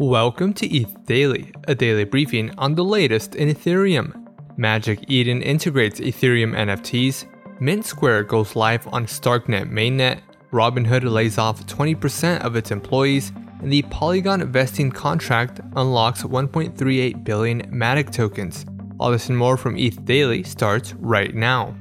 Welcome 0.00 0.54
to 0.54 0.66
ETH 0.66 1.04
Daily, 1.04 1.52
a 1.68 1.74
daily 1.74 2.04
briefing 2.04 2.54
on 2.56 2.74
the 2.74 2.82
latest 2.82 3.34
in 3.34 3.50
Ethereum. 3.50 4.26
Magic 4.56 5.04
Eden 5.08 5.42
integrates 5.42 6.00
Ethereum 6.00 6.56
NFTs, 6.56 7.26
Mint 7.60 7.84
Square 7.84 8.24
goes 8.24 8.56
live 8.56 8.86
on 8.86 9.04
Starknet 9.04 9.70
mainnet, 9.70 10.22
Robinhood 10.52 11.04
lays 11.04 11.36
off 11.36 11.66
20% 11.66 12.40
of 12.40 12.56
its 12.56 12.70
employees, 12.70 13.30
and 13.60 13.70
the 13.70 13.82
Polygon 13.90 14.50
vesting 14.50 14.90
contract 14.90 15.60
unlocks 15.76 16.22
1.38 16.22 17.22
billion 17.22 17.70
Matic 17.70 18.10
tokens. 18.10 18.64
All 18.98 19.10
this 19.10 19.28
and 19.28 19.36
more 19.36 19.58
from 19.58 19.76
ETH 19.76 20.02
Daily 20.06 20.42
starts 20.44 20.94
right 20.94 21.34
now. 21.34 21.76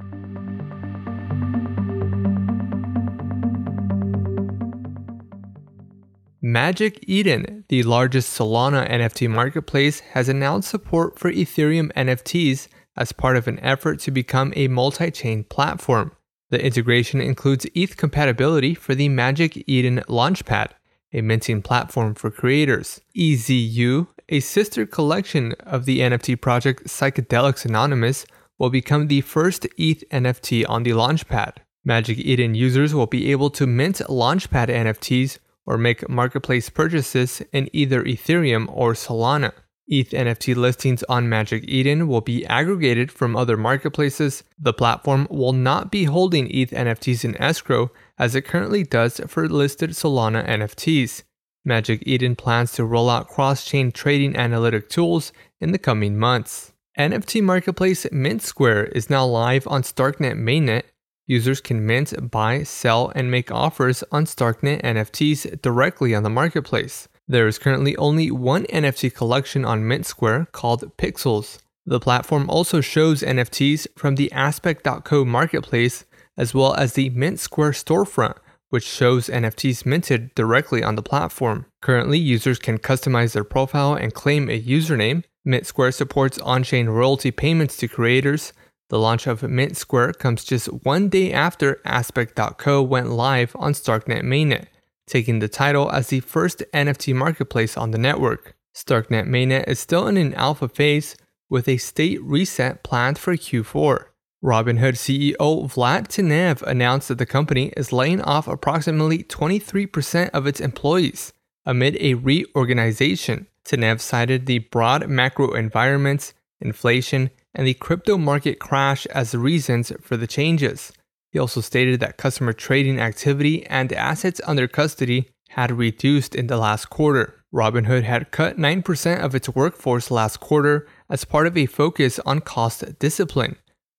Magic 6.51 7.03
Eden, 7.07 7.63
the 7.67 7.83
largest 7.83 8.35
Solana 8.35 8.89
NFT 8.89 9.29
marketplace, 9.29 9.99
has 9.99 10.27
announced 10.27 10.67
support 10.67 11.19
for 11.19 11.31
Ethereum 11.31 11.93
NFTs 11.93 12.67
as 12.97 13.11
part 13.11 13.37
of 13.37 13.47
an 13.47 13.59
effort 13.59 13.99
to 13.99 14.09
become 14.09 14.51
a 14.55 14.67
multi 14.67 15.11
chain 15.11 15.43
platform. 15.43 16.11
The 16.49 16.59
integration 16.59 17.21
includes 17.21 17.67
ETH 17.75 17.97
compatibility 17.97 18.73
for 18.73 18.95
the 18.95 19.09
Magic 19.09 19.63
Eden 19.69 20.01
Launchpad, 20.09 20.69
a 21.13 21.21
minting 21.21 21.61
platform 21.61 22.15
for 22.15 22.31
creators. 22.31 22.99
EZU, 23.15 24.07
a 24.29 24.39
sister 24.39 24.87
collection 24.87 25.51
of 25.59 25.85
the 25.85 25.99
NFT 25.99 26.41
project 26.41 26.85
Psychedelics 26.85 27.63
Anonymous, 27.63 28.25
will 28.57 28.71
become 28.71 29.07
the 29.07 29.21
first 29.21 29.67
ETH 29.77 30.03
NFT 30.09 30.65
on 30.67 30.81
the 30.81 30.91
Launchpad. 30.91 31.57
Magic 31.85 32.17
Eden 32.17 32.55
users 32.55 32.95
will 32.95 33.05
be 33.05 33.31
able 33.31 33.51
to 33.51 33.67
mint 33.67 33.97
Launchpad 34.09 34.69
NFTs 34.69 35.37
or 35.69 35.77
make 35.77 36.09
marketplace 36.09 36.67
purchases 36.67 37.43
in 37.53 37.69
either 37.71 38.03
Ethereum 38.03 38.65
or 38.69 38.93
Solana. 38.93 39.53
ETH 39.87 40.09
NFT 40.09 40.55
listings 40.55 41.03
on 41.03 41.29
Magic 41.29 41.63
Eden 41.67 42.07
will 42.07 42.21
be 42.21 42.45
aggregated 42.47 43.11
from 43.11 43.35
other 43.35 43.55
marketplaces. 43.55 44.43
The 44.57 44.73
platform 44.73 45.27
will 45.29 45.53
not 45.53 45.91
be 45.91 46.05
holding 46.05 46.49
ETH 46.49 46.71
NFTs 46.71 47.23
in 47.23 47.39
escrow 47.39 47.91
as 48.17 48.33
it 48.33 48.45
currently 48.45 48.83
does 48.83 49.21
for 49.27 49.47
listed 49.47 49.91
Solana 49.91 50.47
NFTs. 50.47 51.21
Magic 51.63 52.01
Eden 52.05 52.35
plans 52.35 52.71
to 52.73 52.83
roll 52.83 53.09
out 53.09 53.27
cross 53.27 53.63
chain 53.63 53.91
trading 53.91 54.35
analytic 54.35 54.89
tools 54.89 55.31
in 55.61 55.71
the 55.71 55.77
coming 55.77 56.17
months. 56.17 56.73
NFT 56.97 57.43
marketplace 57.43 58.07
Mint 58.11 58.41
Square 58.41 58.85
is 58.85 59.09
now 59.09 59.25
live 59.25 59.67
on 59.67 59.83
Starknet 59.83 60.35
mainnet. 60.35 60.83
Users 61.29 61.61
can 61.61 61.85
mint, 61.85 62.31
buy, 62.31 62.63
sell, 62.63 63.11
and 63.13 63.29
make 63.29 63.51
offers 63.51 64.03
on 64.11 64.25
Starknet 64.25 64.81
NFTs 64.81 65.61
directly 65.61 66.15
on 66.15 66.23
the 66.23 66.29
marketplace. 66.31 67.07
There 67.27 67.47
is 67.47 67.59
currently 67.59 67.95
only 67.97 68.31
one 68.31 68.63
NFT 68.63 69.13
collection 69.13 69.63
on 69.63 69.87
Mint 69.87 70.07
Square 70.07 70.47
called 70.53 70.97
Pixels. 70.97 71.59
The 71.85 71.99
platform 71.99 72.49
also 72.49 72.81
shows 72.81 73.21
NFTs 73.21 73.85
from 73.95 74.15
the 74.15 74.31
Aspect.co 74.31 75.23
marketplace 75.23 76.05
as 76.35 76.55
well 76.55 76.73
as 76.73 76.93
the 76.93 77.11
Mint 77.11 77.39
Square 77.39 77.73
storefront, 77.73 78.37
which 78.69 78.83
shows 78.83 79.27
NFTs 79.27 79.85
minted 79.85 80.33
directly 80.33 80.83
on 80.83 80.95
the 80.95 81.03
platform. 81.03 81.67
Currently, 81.81 82.17
users 82.17 82.57
can 82.57 82.79
customize 82.79 83.33
their 83.33 83.43
profile 83.43 83.93
and 83.93 84.15
claim 84.15 84.49
a 84.49 84.59
username. 84.59 85.23
Mint 85.45 85.67
Square 85.67 85.91
supports 85.91 86.39
on 86.39 86.63
chain 86.63 86.89
royalty 86.89 87.29
payments 87.29 87.77
to 87.77 87.87
creators. 87.87 88.51
The 88.89 88.99
launch 88.99 89.27
of 89.27 89.43
Mint 89.43 89.77
Square 89.77 90.13
comes 90.13 90.43
just 90.43 90.65
one 90.83 91.09
day 91.09 91.31
after 91.31 91.79
Aspect.co 91.85 92.81
went 92.81 93.09
live 93.09 93.55
on 93.55 93.73
Starknet 93.73 94.23
mainnet 94.23 94.67
taking 95.09 95.39
the 95.39 95.49
title 95.49 95.91
as 95.91 96.07
the 96.07 96.19
first 96.21 96.63
NFT 96.73 97.13
marketplace 97.15 97.75
on 97.75 97.91
the 97.91 97.97
network. 97.97 98.55
Starknet 98.73 99.27
mainnet 99.27 99.67
is 99.67 99.79
still 99.79 100.07
in 100.07 100.15
an 100.15 100.33
alpha 100.35 100.69
phase 100.69 101.17
with 101.49 101.67
a 101.67 101.77
state 101.77 102.21
reset 102.21 102.83
planned 102.83 103.17
for 103.17 103.35
Q4. 103.35 104.05
Robinhood 104.41 104.95
CEO 104.95 105.35
Vlad 105.35 106.07
Tenev 106.07 106.61
announced 106.61 107.09
that 107.09 107.17
the 107.17 107.25
company 107.25 107.73
is 107.75 107.91
laying 107.91 108.21
off 108.21 108.47
approximately 108.47 109.23
23% 109.23 110.29
of 110.29 110.47
its 110.47 110.61
employees 110.61 111.33
amid 111.65 111.97
a 111.99 112.13
reorganization. 112.13 113.47
Tenev 113.65 113.99
cited 113.99 114.45
the 114.45 114.59
broad 114.59 115.09
macro 115.09 115.53
environments, 115.53 116.33
inflation, 116.61 117.31
and 117.53 117.65
the 117.65 117.73
crypto 117.73 118.17
market 118.17 118.59
crash 118.59 119.05
as 119.07 119.31
the 119.31 119.39
reasons 119.39 119.91
for 120.01 120.17
the 120.17 120.27
changes. 120.27 120.91
He 121.31 121.39
also 121.39 121.61
stated 121.61 121.99
that 121.99 122.17
customer 122.17 122.53
trading 122.53 122.99
activity 122.99 123.65
and 123.67 123.93
assets 123.93 124.41
under 124.45 124.67
custody 124.67 125.29
had 125.49 125.77
reduced 125.77 126.35
in 126.35 126.47
the 126.47 126.57
last 126.57 126.89
quarter. 126.89 127.43
Robinhood 127.53 128.03
had 128.03 128.31
cut 128.31 128.57
9% 128.57 129.19
of 129.19 129.33
its 129.33 129.49
workforce 129.49 130.11
last 130.11 130.39
quarter 130.39 130.87
as 131.09 131.25
part 131.25 131.47
of 131.47 131.57
a 131.57 131.65
focus 131.65 132.19
on 132.25 132.41
cost 132.41 132.99
discipline. 132.99 133.55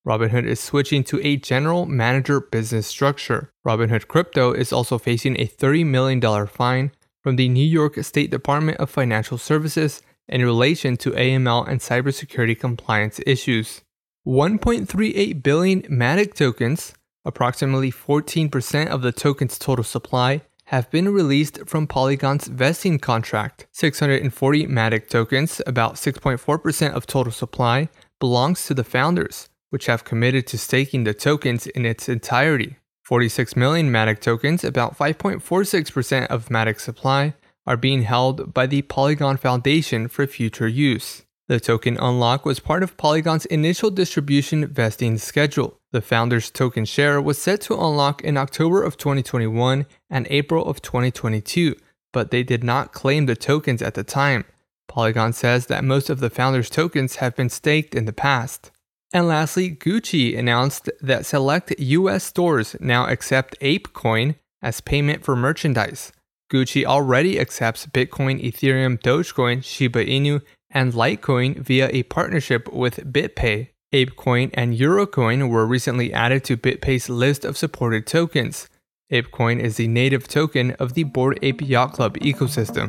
Robinhood 0.07 0.47
is 0.47 0.61
switching 0.61 1.05
to 1.05 1.21
a 1.21 1.37
general 1.37 1.85
manager 1.85 2.41
business 2.41 2.87
structure. 2.87 3.51
Robinhood 3.67 4.09
Crypto 4.09 4.53
is 4.53 4.73
also 4.73 4.99
facing 4.99 5.39
a 5.39 5.47
$30 5.47 5.85
million 5.85 6.47
fine 6.47 6.93
from 7.23 7.37
the 7.37 7.49
New 7.49 7.67
York 7.67 8.03
State 8.03 8.31
Department 8.31 8.79
of 8.79 8.89
Financial 8.89 9.37
Services 9.37 10.01
in 10.31 10.43
relation 10.43 10.97
to 10.97 11.11
AML 11.11 11.69
and 11.69 11.81
cybersecurity 11.81 12.59
compliance 12.59 13.21
issues. 13.27 13.83
1.38 14.27 15.43
billion 15.43 15.83
Matic 15.83 16.33
tokens 16.35 16.95
Approximately 17.25 17.93
14% 17.93 18.87
of 18.87 19.03
the 19.03 19.13
token's 19.13 19.59
total 19.59 19.85
supply 19.85 20.41
have 20.67 20.91
been 20.91 21.09
released 21.09 21.67
from 21.67 21.87
Polygon's 21.87 22.47
vesting 22.47 22.99
contract. 22.99 23.67
640 23.73 24.67
Matic 24.67 25.09
tokens, 25.09 25.61
about 25.67 25.95
6.4% 25.95 26.93
of 26.93 27.07
total 27.07 27.33
supply, 27.33 27.89
belongs 28.19 28.65
to 28.67 28.75
the 28.75 28.85
founders, 28.85 29.49
which 29.71 29.87
have 29.87 30.05
committed 30.05 30.47
to 30.47 30.57
staking 30.57 31.05
the 31.05 31.13
tokens 31.13 31.67
in 31.67 31.85
its 31.85 32.09
entirety. 32.09 32.77
46 33.05 33.57
million 33.57 33.91
Matic 33.91 34.21
tokens, 34.21 34.65
about 34.65 34.97
5.46% 34.97 36.27
of 36.29 36.49
Matic 36.49 36.81
supply, 36.81 37.35
are 37.71 37.77
being 37.77 38.03
held 38.03 38.53
by 38.53 38.67
the 38.67 38.83
Polygon 38.83 39.37
Foundation 39.37 40.09
for 40.09 40.27
future 40.27 40.67
use. 40.67 41.23
The 41.47 41.61
token 41.61 41.97
unlock 42.01 42.45
was 42.45 42.59
part 42.59 42.83
of 42.83 42.97
Polygon's 42.97 43.47
initial 43.47 43.91
distribution 43.93 44.67
vesting 44.67 45.19
schedule. 45.19 45.79
The 45.93 46.01
founder's 46.01 46.51
token 46.51 46.85
share 46.85 47.23
was 47.23 47.39
set 47.39 47.61
to 47.63 47.75
unlock 47.75 48.25
in 48.25 48.37
October 48.37 48.83
of 48.83 48.97
2021 48.97 49.87
and 50.11 50.27
April 50.31 50.67
of 50.67 50.83
2022, 50.83 51.77
but 52.13 52.33
they 52.33 52.43
did 52.43 52.65
not 52.65 52.93
claim 52.93 53.27
the 53.27 53.37
tokens 53.37 53.83
at 53.83 53.95
the 53.95 54.03
time. 54.03 54.47
Polygon 54.89 55.33
says 55.33 55.69
that 55.69 55.85
most 55.85 56.11
of 56.11 56.19
the 56.19 56.29
founder's 56.29 56.71
tokens 56.71 57.17
have 57.17 57.37
been 57.37 57.49
staked 57.49 57.95
in 57.95 58.05
the 58.05 58.13
past. 58.13 58.73
And 59.13 59.29
lastly, 59.29 59.71
Gucci 59.71 60.37
announced 60.37 60.91
that 61.01 61.25
select 61.25 61.73
US 61.79 62.25
stores 62.25 62.75
now 62.81 63.07
accept 63.07 63.61
ApeCoin 63.61 64.35
as 64.61 64.81
payment 64.81 65.23
for 65.25 65.37
merchandise. 65.37 66.11
Gucci 66.51 66.85
already 66.85 67.39
accepts 67.39 67.87
Bitcoin, 67.87 68.43
Ethereum, 68.45 69.01
Dogecoin, 69.01 69.63
Shiba 69.63 70.05
Inu, 70.05 70.43
and 70.71 70.93
Litecoin 70.93 71.59
via 71.59 71.89
a 71.93 72.03
partnership 72.05 72.73
with 72.73 73.13
BitPay. 73.13 73.69
ApeCoin 73.93 74.51
and 74.55 74.77
Eurocoin 74.77 75.49
were 75.49 75.67
recently 75.67 76.13
added 76.13 76.45
to 76.45 76.57
BitPay's 76.57 77.09
list 77.09 77.45
of 77.45 77.57
supported 77.57 78.07
tokens. 78.07 78.69
ApeCoin 79.13 79.61
is 79.61 79.77
the 79.77 79.89
native 79.89 80.29
token 80.29 80.73
of 80.73 80.95
the 80.95 81.05
Bored 81.05 81.39
Ape 81.43 81.63
Yacht 81.63 81.93
Club 81.93 82.17
ecosystem. 82.19 82.89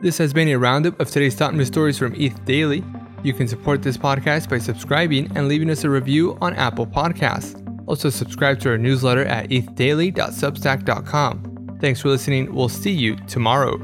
This 0.00 0.18
has 0.18 0.32
been 0.32 0.48
a 0.48 0.56
roundup 0.56 1.00
of 1.00 1.10
today's 1.10 1.34
top 1.34 1.52
news 1.52 1.68
stories 1.68 1.98
from 1.98 2.14
ETH 2.16 2.44
Daily. 2.44 2.84
You 3.22 3.32
can 3.32 3.48
support 3.48 3.82
this 3.82 3.96
podcast 3.96 4.48
by 4.48 4.58
subscribing 4.58 5.32
and 5.34 5.48
leaving 5.48 5.70
us 5.70 5.84
a 5.84 5.90
review 5.90 6.36
on 6.40 6.54
Apple 6.54 6.86
Podcasts. 6.86 7.65
Also, 7.86 8.10
subscribe 8.10 8.60
to 8.60 8.68
our 8.70 8.78
newsletter 8.78 9.24
at 9.24 9.50
ethdaily.substack.com. 9.50 11.78
Thanks 11.80 12.00
for 12.00 12.08
listening. 12.08 12.54
We'll 12.54 12.68
see 12.68 12.92
you 12.92 13.16
tomorrow. 13.26 13.80